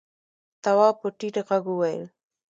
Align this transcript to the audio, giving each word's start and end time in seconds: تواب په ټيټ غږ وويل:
تواب 0.63 0.95
په 1.01 1.07
ټيټ 1.17 1.35
غږ 1.47 1.63
وويل: 1.69 2.03